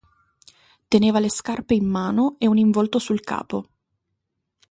[0.87, 3.69] Teneva le scarpe in mano e un involto sul capo.